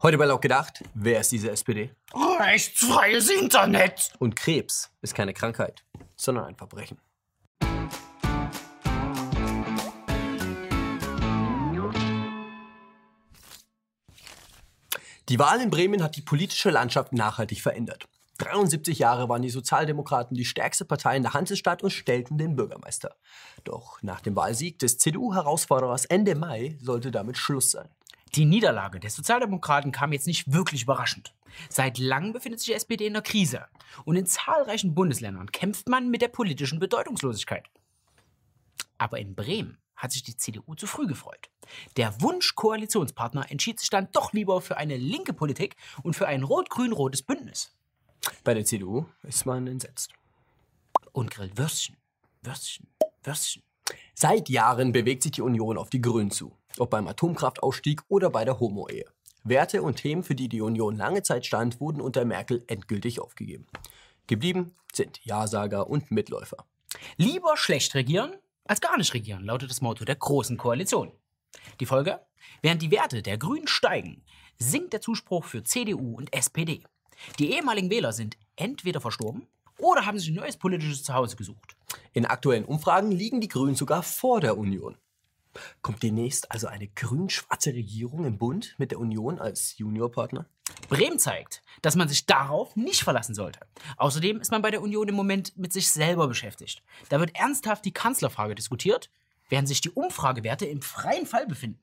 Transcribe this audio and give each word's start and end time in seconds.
Heute 0.00 0.16
bei 0.16 0.26
Laut 0.26 0.42
gedacht, 0.42 0.84
wer 0.94 1.18
ist 1.18 1.32
diese 1.32 1.50
SPD? 1.50 1.90
Rechtsfreies 2.14 3.30
Internet. 3.30 4.12
Und 4.20 4.36
Krebs 4.36 4.92
ist 5.02 5.12
keine 5.12 5.34
Krankheit, 5.34 5.82
sondern 6.14 6.44
ein 6.44 6.54
Verbrechen. 6.54 7.00
Die 15.28 15.38
Wahl 15.40 15.60
in 15.60 15.70
Bremen 15.70 16.04
hat 16.04 16.14
die 16.14 16.22
politische 16.22 16.70
Landschaft 16.70 17.12
nachhaltig 17.12 17.60
verändert. 17.60 18.06
73 18.38 19.00
Jahre 19.00 19.28
waren 19.28 19.42
die 19.42 19.50
Sozialdemokraten 19.50 20.36
die 20.36 20.44
stärkste 20.44 20.84
Partei 20.84 21.16
in 21.16 21.24
der 21.24 21.34
Hansestadt 21.34 21.82
und 21.82 21.90
stellten 21.90 22.38
den 22.38 22.54
Bürgermeister. 22.54 23.16
Doch 23.64 24.00
nach 24.02 24.20
dem 24.20 24.36
Wahlsieg 24.36 24.78
des 24.78 24.98
CDU-Herausforderers 24.98 26.04
Ende 26.04 26.36
Mai 26.36 26.78
sollte 26.80 27.10
damit 27.10 27.36
Schluss 27.36 27.72
sein. 27.72 27.88
Die 28.34 28.44
Niederlage 28.44 29.00
der 29.00 29.10
Sozialdemokraten 29.10 29.92
kam 29.92 30.12
jetzt 30.12 30.26
nicht 30.26 30.52
wirklich 30.52 30.82
überraschend. 30.82 31.34
Seit 31.68 31.98
langem 31.98 32.32
befindet 32.32 32.60
sich 32.60 32.68
die 32.68 32.74
SPD 32.74 33.06
in 33.06 33.14
der 33.14 33.22
Krise. 33.22 33.66
Und 34.04 34.16
in 34.16 34.26
zahlreichen 34.26 34.94
Bundesländern 34.94 35.50
kämpft 35.50 35.88
man 35.88 36.10
mit 36.10 36.22
der 36.22 36.28
politischen 36.28 36.78
Bedeutungslosigkeit. 36.78 37.68
Aber 38.98 39.18
in 39.18 39.34
Bremen 39.34 39.78
hat 39.96 40.12
sich 40.12 40.22
die 40.22 40.36
CDU 40.36 40.74
zu 40.74 40.86
früh 40.86 41.06
gefreut. 41.06 41.50
Der 41.96 42.20
Wunsch-Koalitionspartner 42.20 43.50
entschied 43.50 43.80
sich 43.80 43.90
dann 43.90 44.08
doch 44.12 44.32
lieber 44.32 44.60
für 44.60 44.76
eine 44.76 44.96
linke 44.96 45.32
Politik 45.32 45.76
und 46.02 46.14
für 46.14 46.28
ein 46.28 46.44
rot-grün-rotes 46.44 47.22
Bündnis. 47.22 47.76
Bei 48.44 48.54
der 48.54 48.64
CDU 48.64 49.06
ist 49.22 49.46
man 49.46 49.66
entsetzt. 49.66 50.12
Und 51.12 51.30
grillt 51.30 51.58
Würstchen, 51.58 51.96
Würstchen, 52.42 52.86
Würstchen. 53.24 53.62
Seit 54.20 54.48
Jahren 54.48 54.90
bewegt 54.90 55.22
sich 55.22 55.30
die 55.30 55.42
Union 55.42 55.78
auf 55.78 55.90
die 55.90 56.00
Grünen 56.00 56.32
zu. 56.32 56.50
Ob 56.78 56.90
beim 56.90 57.06
Atomkraftausstieg 57.06 58.02
oder 58.08 58.30
bei 58.30 58.44
der 58.44 58.58
Homo-Ehe. 58.58 59.04
Werte 59.44 59.80
und 59.80 59.94
Themen, 59.94 60.24
für 60.24 60.34
die 60.34 60.48
die 60.48 60.60
Union 60.60 60.96
lange 60.96 61.22
Zeit 61.22 61.46
stand, 61.46 61.80
wurden 61.80 62.00
unter 62.00 62.24
Merkel 62.24 62.64
endgültig 62.66 63.20
aufgegeben. 63.20 63.68
Geblieben 64.26 64.74
sind 64.92 65.24
Ja-Sager 65.24 65.86
und 65.86 66.10
Mitläufer. 66.10 66.56
Lieber 67.16 67.56
schlecht 67.56 67.94
regieren 67.94 68.32
als 68.64 68.80
gar 68.80 68.98
nicht 68.98 69.14
regieren, 69.14 69.44
lautet 69.44 69.70
das 69.70 69.82
Motto 69.82 70.04
der 70.04 70.16
Großen 70.16 70.56
Koalition. 70.56 71.12
Die 71.78 71.86
Folge? 71.86 72.18
Während 72.60 72.82
die 72.82 72.90
Werte 72.90 73.22
der 73.22 73.38
Grünen 73.38 73.68
steigen, 73.68 74.24
sinkt 74.58 74.94
der 74.94 75.00
Zuspruch 75.00 75.44
für 75.44 75.62
CDU 75.62 76.16
und 76.16 76.34
SPD. 76.34 76.82
Die 77.38 77.52
ehemaligen 77.52 77.88
Wähler 77.88 78.12
sind 78.12 78.36
entweder 78.56 79.00
verstorben 79.00 79.46
oder 79.78 80.06
haben 80.06 80.18
sich 80.18 80.28
ein 80.28 80.34
neues 80.34 80.56
politisches 80.56 81.02
Zuhause 81.02 81.36
gesucht. 81.36 81.76
In 82.12 82.26
aktuellen 82.26 82.64
Umfragen 82.64 83.10
liegen 83.10 83.40
die 83.40 83.48
Grünen 83.48 83.74
sogar 83.74 84.02
vor 84.02 84.40
der 84.40 84.58
Union. 84.58 84.96
Kommt 85.82 86.02
demnächst 86.02 86.50
also 86.52 86.66
eine 86.66 86.88
grün-schwarze 86.88 87.70
Regierung 87.70 88.24
im 88.24 88.38
Bund 88.38 88.74
mit 88.78 88.90
der 88.90 89.00
Union 89.00 89.38
als 89.38 89.76
Juniorpartner? 89.78 90.46
Bremen 90.88 91.18
zeigt, 91.18 91.62
dass 91.82 91.96
man 91.96 92.08
sich 92.08 92.26
darauf 92.26 92.76
nicht 92.76 93.02
verlassen 93.02 93.34
sollte. 93.34 93.60
Außerdem 93.96 94.40
ist 94.40 94.50
man 94.50 94.62
bei 94.62 94.70
der 94.70 94.82
Union 94.82 95.08
im 95.08 95.14
Moment 95.14 95.56
mit 95.56 95.72
sich 95.72 95.90
selber 95.90 96.28
beschäftigt. 96.28 96.82
Da 97.08 97.20
wird 97.20 97.34
ernsthaft 97.34 97.84
die 97.84 97.92
Kanzlerfrage 97.92 98.54
diskutiert, 98.54 99.10
während 99.48 99.68
sich 99.68 99.80
die 99.80 99.90
Umfragewerte 99.90 100.66
im 100.66 100.82
freien 100.82 101.26
Fall 101.26 101.46
befinden. 101.46 101.80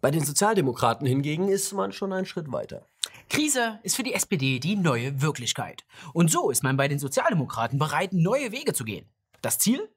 Bei 0.00 0.10
den 0.10 0.24
Sozialdemokraten 0.24 1.06
hingegen 1.06 1.48
ist 1.48 1.72
man 1.72 1.92
schon 1.92 2.12
einen 2.12 2.26
Schritt 2.26 2.52
weiter. 2.52 2.86
Krise 3.28 3.78
ist 3.82 3.96
für 3.96 4.02
die 4.02 4.14
SPD 4.14 4.58
die 4.58 4.76
neue 4.76 5.20
Wirklichkeit. 5.20 5.84
Und 6.12 6.30
so 6.30 6.50
ist 6.50 6.62
man 6.62 6.76
bei 6.76 6.88
den 6.88 6.98
Sozialdemokraten 6.98 7.78
bereit, 7.78 8.12
neue 8.12 8.52
Wege 8.52 8.72
zu 8.72 8.84
gehen. 8.84 9.06
Das 9.42 9.58
Ziel? 9.58 9.88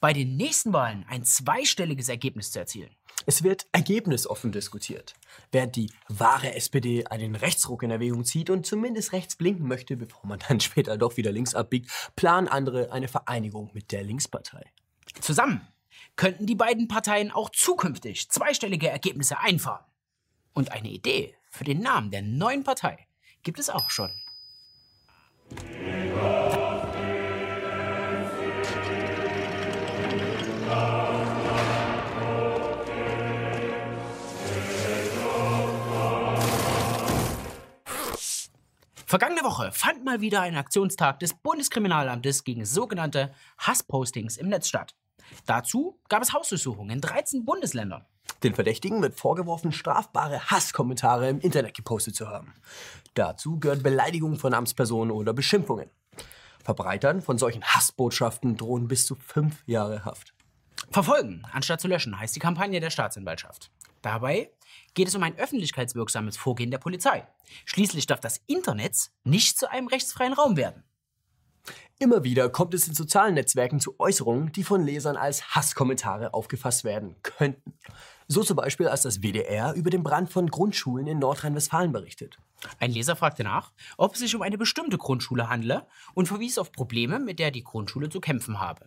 Bei 0.00 0.12
den 0.12 0.36
nächsten 0.36 0.72
Wahlen 0.72 1.04
ein 1.08 1.24
zweistelliges 1.24 2.08
Ergebnis 2.08 2.50
zu 2.50 2.58
erzielen. 2.58 2.90
Es 3.26 3.42
wird 3.42 3.66
ergebnisoffen 3.72 4.52
diskutiert. 4.52 5.14
Während 5.52 5.76
die 5.76 5.92
wahre 6.08 6.54
SPD 6.54 7.06
einen 7.06 7.36
Rechtsruck 7.36 7.82
in 7.82 7.90
Erwägung 7.90 8.24
zieht 8.24 8.48
und 8.48 8.64
zumindest 8.64 9.12
rechts 9.12 9.36
blinken 9.36 9.68
möchte, 9.68 9.96
bevor 9.96 10.26
man 10.26 10.40
dann 10.48 10.60
später 10.60 10.96
doch 10.96 11.16
wieder 11.16 11.30
links 11.30 11.54
abbiegt, 11.54 11.90
planen 12.16 12.48
andere 12.48 12.90
eine 12.90 13.08
Vereinigung 13.08 13.70
mit 13.74 13.92
der 13.92 14.02
Linkspartei. 14.02 14.64
Zusammen 15.20 15.66
könnten 16.16 16.46
die 16.46 16.54
beiden 16.54 16.88
Parteien 16.88 17.30
auch 17.30 17.50
zukünftig 17.50 18.30
zweistellige 18.30 18.88
Ergebnisse 18.88 19.38
einfahren. 19.38 19.84
Und 20.54 20.72
eine 20.72 20.88
Idee 20.88 21.34
für 21.58 21.64
den 21.64 21.80
Namen 21.80 22.12
der 22.12 22.22
neuen 22.22 22.62
Partei 22.62 23.08
gibt 23.42 23.58
es 23.58 23.68
auch 23.68 23.90
schon. 23.90 24.12
Vergangene 39.04 39.42
Woche 39.42 39.72
fand 39.72 40.04
mal 40.04 40.20
wieder 40.20 40.42
ein 40.42 40.54
Aktionstag 40.54 41.18
des 41.18 41.34
Bundeskriminalamtes 41.34 42.44
gegen 42.44 42.64
sogenannte 42.66 43.34
Hasspostings 43.58 44.36
im 44.36 44.48
Netz 44.48 44.68
statt. 44.68 44.94
Dazu 45.44 45.98
gab 46.08 46.22
es 46.22 46.32
Hausdurchsuchungen 46.32 46.90
in 46.90 47.00
13 47.00 47.44
Bundesländern. 47.44 48.06
Den 48.42 48.54
Verdächtigen 48.54 49.02
wird 49.02 49.18
vorgeworfen, 49.18 49.72
strafbare 49.72 50.50
Hasskommentare 50.50 51.28
im 51.28 51.40
Internet 51.40 51.74
gepostet 51.74 52.14
zu 52.14 52.28
haben. 52.28 52.54
Dazu 53.14 53.58
gehören 53.58 53.82
Beleidigungen 53.82 54.38
von 54.38 54.54
Amtspersonen 54.54 55.10
oder 55.10 55.32
Beschimpfungen. 55.32 55.90
Verbreitern 56.62 57.20
von 57.22 57.38
solchen 57.38 57.64
Hassbotschaften 57.64 58.56
drohen 58.56 58.88
bis 58.88 59.06
zu 59.06 59.16
fünf 59.16 59.62
Jahre 59.66 60.04
Haft. 60.04 60.34
Verfolgen 60.90 61.42
anstatt 61.52 61.80
zu 61.80 61.88
löschen 61.88 62.18
heißt 62.18 62.36
die 62.36 62.40
Kampagne 62.40 62.78
der 62.78 62.90
Staatsanwaltschaft. 62.90 63.70
Dabei 64.02 64.52
geht 64.94 65.08
es 65.08 65.14
um 65.14 65.22
ein 65.22 65.36
öffentlichkeitswirksames 65.36 66.36
Vorgehen 66.36 66.70
der 66.70 66.78
Polizei. 66.78 67.26
Schließlich 67.64 68.06
darf 68.06 68.20
das 68.20 68.40
Internet 68.46 69.10
nicht 69.24 69.58
zu 69.58 69.70
einem 69.70 69.88
rechtsfreien 69.88 70.32
Raum 70.32 70.56
werden. 70.56 70.84
Immer 71.98 72.22
wieder 72.22 72.48
kommt 72.48 72.74
es 72.74 72.86
in 72.86 72.94
sozialen 72.94 73.34
Netzwerken 73.34 73.80
zu 73.80 73.98
Äußerungen, 73.98 74.52
die 74.52 74.62
von 74.62 74.84
Lesern 74.84 75.16
als 75.16 75.54
Hasskommentare 75.54 76.32
aufgefasst 76.32 76.84
werden 76.84 77.16
könnten. 77.22 77.74
So 78.30 78.42
zum 78.42 78.56
Beispiel, 78.56 78.88
als 78.88 79.00
das 79.02 79.22
WDR 79.22 79.72
über 79.72 79.88
den 79.88 80.02
Brand 80.02 80.30
von 80.30 80.50
Grundschulen 80.50 81.06
in 81.06 81.18
Nordrhein-Westfalen 81.18 81.92
berichtet. 81.92 82.36
Ein 82.78 82.90
Leser 82.90 83.16
fragte 83.16 83.42
nach, 83.42 83.72
ob 83.96 84.12
es 84.12 84.20
sich 84.20 84.34
um 84.36 84.42
eine 84.42 84.58
bestimmte 84.58 84.98
Grundschule 84.98 85.48
handle 85.48 85.86
und 86.12 86.26
verwies 86.26 86.58
auf 86.58 86.70
Probleme, 86.70 87.20
mit 87.20 87.38
der 87.38 87.50
die 87.50 87.64
Grundschule 87.64 88.10
zu 88.10 88.20
kämpfen 88.20 88.60
habe. 88.60 88.86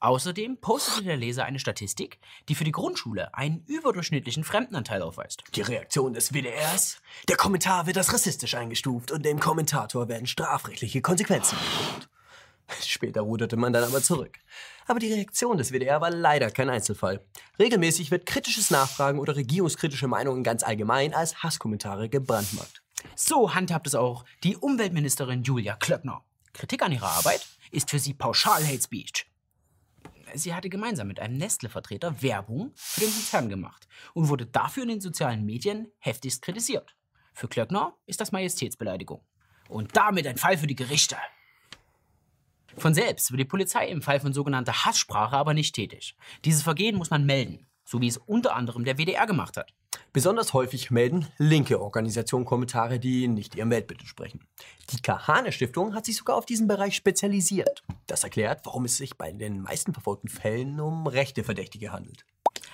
Außerdem 0.00 0.56
postete 0.62 1.04
der 1.04 1.18
Leser 1.18 1.44
eine 1.44 1.58
Statistik, 1.58 2.18
die 2.48 2.54
für 2.54 2.64
die 2.64 2.72
Grundschule 2.72 3.34
einen 3.34 3.62
überdurchschnittlichen 3.66 4.42
Fremdenanteil 4.42 5.02
aufweist. 5.02 5.44
Die 5.54 5.60
Reaktion 5.60 6.14
des 6.14 6.32
WDRs? 6.32 7.02
Der 7.28 7.36
Kommentar 7.36 7.86
wird 7.86 7.98
als 7.98 8.14
rassistisch 8.14 8.54
eingestuft 8.54 9.12
und 9.12 9.22
dem 9.22 9.38
Kommentator 9.38 10.08
werden 10.08 10.26
strafrechtliche 10.26 11.02
Konsequenzen 11.02 11.58
gedroht. 11.58 12.08
Später 12.84 13.22
ruderte 13.22 13.56
man 13.56 13.72
dann 13.72 13.84
aber 13.84 14.02
zurück. 14.02 14.38
Aber 14.86 14.98
die 14.98 15.12
Reaktion 15.12 15.58
des 15.58 15.72
WDR 15.72 16.00
war 16.00 16.10
leider 16.10 16.50
kein 16.50 16.70
Einzelfall. 16.70 17.24
Regelmäßig 17.58 18.10
wird 18.10 18.26
kritisches 18.26 18.70
Nachfragen 18.70 19.18
oder 19.18 19.36
regierungskritische 19.36 20.08
Meinungen 20.08 20.42
ganz 20.42 20.62
allgemein 20.62 21.14
als 21.14 21.42
Hasskommentare 21.42 22.08
gebrandmarkt. 22.08 22.82
So 23.14 23.54
handhabt 23.54 23.86
es 23.86 23.94
auch 23.94 24.24
die 24.42 24.56
Umweltministerin 24.56 25.42
Julia 25.42 25.76
Klöckner. 25.76 26.24
Kritik 26.52 26.82
an 26.82 26.92
ihrer 26.92 27.10
Arbeit 27.10 27.46
ist 27.70 27.90
für 27.90 27.98
sie 27.98 28.14
pauschal 28.14 28.66
Hate 28.66 28.82
Speech. 28.82 29.26
Sie 30.34 30.54
hatte 30.54 30.68
gemeinsam 30.68 31.08
mit 31.08 31.20
einem 31.20 31.38
Nestle-Vertreter 31.38 32.22
Werbung 32.22 32.72
für 32.74 33.00
den 33.00 33.12
Konzern 33.12 33.48
gemacht 33.48 33.88
und 34.14 34.28
wurde 34.28 34.46
dafür 34.46 34.82
in 34.82 34.90
den 34.90 35.00
sozialen 35.00 35.44
Medien 35.44 35.90
heftigst 35.98 36.42
kritisiert. 36.42 36.94
Für 37.32 37.48
Klöckner 37.48 37.94
ist 38.06 38.20
das 38.20 38.32
Majestätsbeleidigung. 38.32 39.24
Und 39.68 39.96
damit 39.96 40.26
ein 40.26 40.38
Fall 40.38 40.58
für 40.58 40.66
die 40.66 40.76
Gerichte. 40.76 41.16
Von 42.76 42.94
selbst 42.94 43.30
wird 43.30 43.40
die 43.40 43.44
Polizei 43.44 43.88
im 43.88 44.02
Fall 44.02 44.20
von 44.20 44.32
sogenannter 44.32 44.84
Hasssprache 44.84 45.36
aber 45.36 45.54
nicht 45.54 45.74
tätig. 45.74 46.14
Dieses 46.44 46.62
Vergehen 46.62 46.96
muss 46.96 47.10
man 47.10 47.26
melden, 47.26 47.66
so 47.84 48.00
wie 48.00 48.08
es 48.08 48.18
unter 48.18 48.54
anderem 48.54 48.84
der 48.84 48.98
WDR 48.98 49.26
gemacht 49.26 49.56
hat. 49.56 49.72
Besonders 50.12 50.52
häufig 50.52 50.90
melden 50.90 51.26
linke 51.38 51.80
Organisationen 51.80 52.44
Kommentare, 52.44 52.98
die 52.98 53.28
nicht 53.28 53.54
ihrem 53.54 53.70
Weltbild 53.70 54.00
entsprechen. 54.00 54.40
Die 54.90 55.00
Kahane 55.02 55.52
Stiftung 55.52 55.94
hat 55.94 56.06
sich 56.06 56.16
sogar 56.16 56.36
auf 56.36 56.46
diesen 56.46 56.66
Bereich 56.66 56.96
spezialisiert. 56.96 57.82
Das 58.06 58.24
erklärt, 58.24 58.64
warum 58.64 58.84
es 58.84 58.96
sich 58.96 59.16
bei 59.16 59.32
den 59.32 59.60
meisten 59.60 59.92
verfolgten 59.92 60.28
Fällen 60.28 60.80
um 60.80 61.06
rechte 61.06 61.44
Verdächtige 61.44 61.92
handelt. 61.92 62.24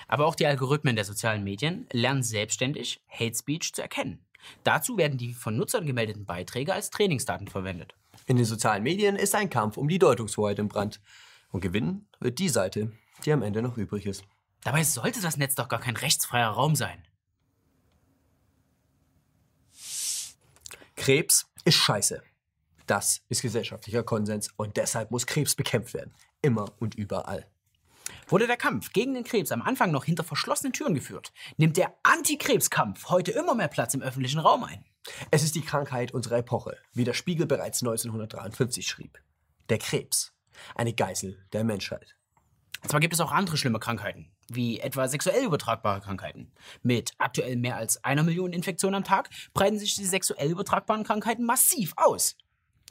Aber 0.07 0.27
auch 0.27 0.35
die 0.35 0.47
Algorithmen 0.47 0.97
der 0.97 1.05
sozialen 1.05 1.45
Medien 1.45 1.87
lernen 1.93 2.23
selbstständig 2.23 3.01
Hate 3.09 3.35
Speech 3.35 3.73
zu 3.73 3.83
erkennen. 3.83 4.25
Dazu 4.63 4.97
werden 4.97 5.19
die 5.19 5.33
von 5.33 5.57
Nutzern 5.57 5.87
gemeldeten 5.87 6.27
Beiträge 6.27 6.75
als 6.75 6.91
Trainingsdaten 6.91 7.49
verwendet. 7.49 7.95
In 8.27 8.37
den 8.37 8.47
sozialen 8.47 8.83
Medien 8.83 9.17
ist 9.17 9.35
ein 9.35 9.51
Kampf 9.51 9.77
um 9.77 9.89
die 9.89 9.99
Deutungshoheit 9.99 10.59
im 10.59 10.69
Brand. 10.69 11.01
Und 11.51 11.61
gewinnen 11.61 12.09
wird 12.21 12.39
die 12.39 12.49
Seite, 12.49 12.93
die 13.25 13.33
am 13.33 13.43
Ende 13.43 13.63
noch 13.63 13.77
übrig 13.77 14.07
ist. 14.07 14.25
Dabei 14.63 14.83
sollte 14.83 15.21
das 15.21 15.37
Netz 15.37 15.55
doch 15.55 15.69
gar 15.69 15.81
kein 15.81 15.97
rechtsfreier 15.97 16.49
Raum 16.49 16.75
sein. 16.75 17.07
Krebs 20.97 21.47
ist 21.65 21.77
scheiße. 21.77 22.23
Das 22.87 23.23
ist 23.29 23.43
gesellschaftlicher 23.43 24.03
Konsens 24.03 24.49
und 24.57 24.77
deshalb 24.77 25.11
muss 25.11 25.27
Krebs 25.27 25.55
bekämpft 25.55 25.95
werden. 25.95 26.15
Immer 26.43 26.73
und 26.79 26.95
überall. 26.95 27.47
Wurde 28.29 28.47
der 28.47 28.57
Kampf 28.57 28.93
gegen 28.93 29.15
den 29.15 29.25
Krebs 29.25 29.53
am 29.53 29.63
Anfang 29.63 29.91
noch 29.91 30.05
hinter 30.05 30.25
verschlossenen 30.25 30.73
Türen 30.73 30.95
geführt, 30.95 31.33
nimmt 31.57 31.77
der 31.77 31.95
Antikrebskampf 32.03 33.09
heute 33.09 33.33
immer 33.33 33.55
mehr 33.55 33.69
Platz 33.69 33.95
im 33.95 34.03
öffentlichen 34.03 34.39
Raum 34.39 34.65
ein. 34.65 34.85
Es 35.31 35.43
ist 35.43 35.55
die 35.55 35.63
Krankheit 35.63 36.13
unserer 36.13 36.39
Epoche, 36.39 36.79
wie 36.93 37.05
der 37.05 37.13
Spiegel 37.13 37.47
bereits 37.47 37.83
1953 37.83 38.87
schrieb. 38.87 39.19
Der 39.69 39.79
Krebs. 39.79 40.33
Eine 40.75 40.95
Geißel 40.95 41.45
der 41.53 41.65
Menschheit. 41.65 42.17
Zwar 42.87 43.01
gibt 43.01 43.15
es 43.15 43.21
auch 43.21 43.33
andere 43.33 43.57
schlimme 43.57 43.79
Krankheiten, 43.79 44.31
wie 44.49 44.79
etwa 44.79 45.09
sexuell 45.09 45.45
übertragbare 45.45 46.01
Krankheiten. 46.01 46.53
Mit 46.83 47.13
aktuell 47.19 47.57
mehr 47.57 47.77
als 47.77 48.03
einer 48.05 48.23
Million 48.23 48.53
Infektionen 48.53 48.97
am 48.97 49.05
Tag 49.05 49.31
breiten 49.55 49.79
sich 49.79 49.95
die 49.95 50.05
sexuell 50.05 50.51
übertragbaren 50.51 51.05
Krankheiten 51.05 51.45
massiv 51.45 51.95
aus. 51.97 52.37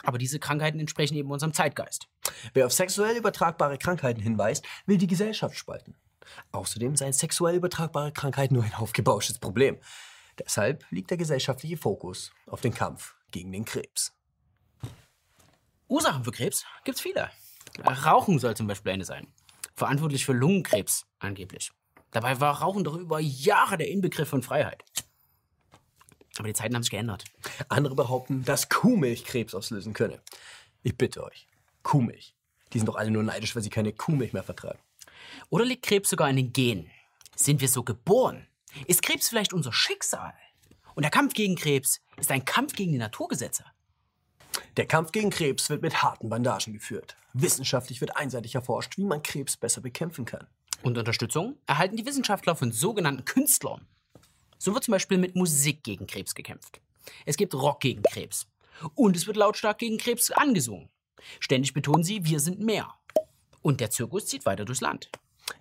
Aber 0.01 0.17
diese 0.17 0.39
Krankheiten 0.39 0.79
entsprechen 0.79 1.15
eben 1.15 1.31
unserem 1.31 1.53
Zeitgeist. 1.53 2.07
Wer 2.53 2.65
auf 2.65 2.73
sexuell 2.73 3.15
übertragbare 3.15 3.77
Krankheiten 3.77 4.21
hinweist, 4.21 4.65
will 4.85 4.97
die 4.97 5.07
Gesellschaft 5.07 5.55
spalten. 5.55 5.95
Außerdem 6.51 6.95
seien 6.95 7.13
sexuell 7.13 7.55
übertragbare 7.55 8.11
Krankheiten 8.11 8.55
nur 8.55 8.63
ein 8.63 8.73
aufgebauschtes 8.73 9.39
Problem. 9.39 9.77
Deshalb 10.39 10.85
liegt 10.89 11.11
der 11.11 11.17
gesellschaftliche 11.17 11.77
Fokus 11.77 12.31
auf 12.47 12.61
den 12.61 12.73
Kampf 12.73 13.15
gegen 13.31 13.51
den 13.51 13.65
Krebs. 13.65 14.13
Ursachen 15.87 16.23
für 16.23 16.31
Krebs 16.31 16.65
gibt's 16.83 17.01
viele. 17.01 17.29
Rauchen 17.85 18.39
soll 18.39 18.55
zum 18.55 18.67
Beispiel 18.67 18.93
eine 18.93 19.05
sein. 19.05 19.27
Verantwortlich 19.75 20.25
für 20.25 20.33
Lungenkrebs 20.33 21.05
angeblich. 21.19 21.71
Dabei 22.11 22.39
war 22.39 22.61
Rauchen 22.61 22.83
doch 22.83 22.95
über 22.95 23.19
Jahre 23.19 23.77
der 23.77 23.89
Inbegriff 23.89 24.29
von 24.29 24.43
Freiheit. 24.43 24.83
Aber 26.37 26.47
die 26.47 26.53
Zeiten 26.53 26.75
haben 26.75 26.83
sich 26.83 26.91
geändert. 26.91 27.25
Andere 27.69 27.95
behaupten, 27.95 28.43
dass 28.43 28.69
Kuhmilch 28.69 29.23
Krebs 29.23 29.53
auslösen 29.53 29.93
könne. 29.93 30.21
Ich 30.81 30.97
bitte 30.97 31.23
euch, 31.23 31.47
Kuhmilch. 31.83 32.35
Die 32.73 32.79
sind 32.79 32.87
doch 32.87 32.95
alle 32.95 33.11
nur 33.11 33.23
neidisch, 33.23 33.55
weil 33.55 33.63
sie 33.63 33.69
keine 33.69 33.93
Kuhmilch 33.93 34.33
mehr 34.33 34.43
vertragen. 34.43 34.79
Oder 35.49 35.65
liegt 35.65 35.85
Krebs 35.85 36.09
sogar 36.09 36.29
in 36.29 36.35
den 36.35 36.53
Genen? 36.53 36.89
Sind 37.35 37.61
wir 37.61 37.69
so 37.69 37.83
geboren? 37.83 38.47
Ist 38.87 39.03
Krebs 39.03 39.29
vielleicht 39.29 39.53
unser 39.53 39.71
Schicksal? 39.71 40.33
Und 40.95 41.03
der 41.03 41.11
Kampf 41.11 41.33
gegen 41.33 41.55
Krebs 41.55 42.01
ist 42.17 42.31
ein 42.31 42.45
Kampf 42.45 42.73
gegen 42.73 42.91
die 42.91 42.97
Naturgesetze. 42.97 43.65
Der 44.77 44.85
Kampf 44.85 45.11
gegen 45.11 45.29
Krebs 45.29 45.69
wird 45.69 45.81
mit 45.81 46.03
harten 46.03 46.29
Bandagen 46.29 46.73
geführt. 46.73 47.15
Wissenschaftlich 47.33 48.01
wird 48.01 48.15
einseitig 48.15 48.55
erforscht, 48.55 48.97
wie 48.97 49.05
man 49.05 49.23
Krebs 49.23 49.57
besser 49.57 49.81
bekämpfen 49.81 50.25
kann. 50.25 50.47
Und 50.83 50.97
Unterstützung 50.97 51.57
erhalten 51.65 51.95
die 51.95 52.05
Wissenschaftler 52.05 52.55
von 52.55 52.71
sogenannten 52.71 53.25
Künstlern. 53.25 53.87
So 54.63 54.73
wird 54.73 54.85
zum 54.85 54.93
Beispiel 54.93 55.17
mit 55.17 55.35
Musik 55.35 55.83
gegen 55.83 56.07
Krebs 56.07 56.35
gekämpft. 56.35 56.79
Es 57.25 57.35
gibt 57.35 57.53
Rock 57.53 57.81
gegen 57.81 58.01
Krebs. 58.01 58.47
Und 58.95 59.17
es 59.17 59.27
wird 59.27 59.35
lautstark 59.35 59.77
gegen 59.79 59.97
Krebs 59.97 60.31
angesungen. 60.31 60.87
Ständig 61.41 61.73
betonen 61.73 62.05
sie, 62.05 62.23
wir 62.23 62.39
sind 62.39 62.61
mehr. 62.61 62.93
Und 63.61 63.81
der 63.81 63.89
Zirkus 63.89 64.25
zieht 64.25 64.45
weiter 64.45 64.63
durchs 64.63 64.79
Land. 64.79 65.09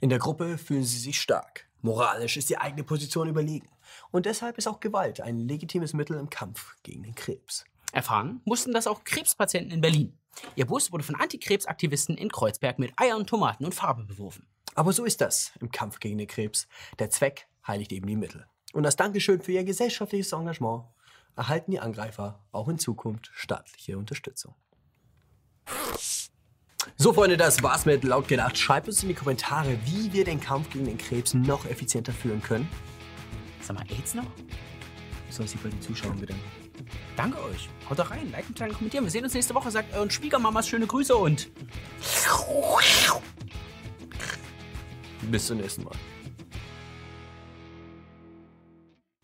In 0.00 0.08
der 0.08 0.20
Gruppe 0.20 0.56
fühlen 0.56 0.84
sie 0.84 1.00
sich 1.00 1.20
stark. 1.20 1.68
Moralisch 1.80 2.36
ist 2.36 2.48
die 2.48 2.58
eigene 2.58 2.84
Position 2.84 3.28
überlegen. 3.28 3.68
Und 4.12 4.24
deshalb 4.24 4.56
ist 4.56 4.68
auch 4.68 4.78
Gewalt 4.78 5.20
ein 5.20 5.48
legitimes 5.48 5.94
Mittel 5.94 6.16
im 6.16 6.30
Kampf 6.30 6.76
gegen 6.84 7.02
den 7.02 7.16
Krebs. 7.16 7.64
Erfahren 7.90 8.40
mussten 8.44 8.72
das 8.72 8.86
auch 8.86 9.02
Krebspatienten 9.02 9.72
in 9.72 9.80
Berlin. 9.80 10.16
Ihr 10.54 10.66
Bus 10.66 10.92
wurde 10.92 11.02
von 11.02 11.16
Antikrebsaktivisten 11.16 12.16
in 12.16 12.30
Kreuzberg 12.30 12.78
mit 12.78 12.92
Eiern, 13.00 13.26
Tomaten 13.26 13.64
und 13.64 13.74
Farbe 13.74 14.04
beworfen. 14.04 14.46
Aber 14.76 14.92
so 14.92 15.04
ist 15.04 15.20
das 15.20 15.50
im 15.58 15.72
Kampf 15.72 15.98
gegen 15.98 16.18
den 16.18 16.28
Krebs. 16.28 16.68
Der 17.00 17.10
Zweck 17.10 17.48
heiligt 17.66 17.90
eben 17.90 18.06
die 18.06 18.14
Mittel. 18.14 18.46
Und 18.72 18.86
als 18.86 18.96
Dankeschön 18.96 19.40
für 19.40 19.52
ihr 19.52 19.64
gesellschaftliches 19.64 20.32
Engagement 20.32 20.84
erhalten 21.36 21.70
die 21.70 21.80
Angreifer 21.80 22.40
auch 22.52 22.68
in 22.68 22.78
Zukunft 22.78 23.30
staatliche 23.34 23.98
Unterstützung. 23.98 24.54
So, 26.96 27.12
Freunde, 27.12 27.36
das 27.36 27.62
war's 27.62 27.86
mit 27.86 28.02
Laut 28.04 28.28
gedacht. 28.28 28.58
Schreibt 28.58 28.88
uns 28.88 29.02
in 29.02 29.08
die 29.08 29.14
Kommentare, 29.14 29.78
wie 29.84 30.12
wir 30.12 30.24
den 30.24 30.40
Kampf 30.40 30.70
gegen 30.70 30.86
den 30.86 30.98
Krebs 30.98 31.34
noch 31.34 31.64
effizienter 31.66 32.12
führen 32.12 32.42
können. 32.42 32.68
Sag 33.60 33.76
mal, 33.76 33.84
AIDS 33.88 34.14
noch? 34.14 34.26
Soll 35.30 35.46
sich 35.46 35.60
bei 35.60 35.68
den 35.68 35.80
Zuschauern 35.80 36.18
bedanken. 36.18 36.42
Danke 37.16 37.42
euch. 37.44 37.68
Haut 37.88 37.98
doch 37.98 38.10
rein, 38.10 38.30
liken, 38.30 38.54
teilen, 38.54 38.74
kommentieren. 38.74 39.04
Wir 39.04 39.10
sehen 39.10 39.24
uns 39.24 39.34
nächste 39.34 39.54
Woche. 39.54 39.70
Sagt 39.70 39.94
euren 39.94 40.10
Schwiegermamas 40.10 40.68
schöne 40.68 40.86
Grüße 40.86 41.14
und 41.14 41.48
Bis 45.30 45.46
zum 45.46 45.58
nächsten 45.58 45.84
Mal. 45.84 45.94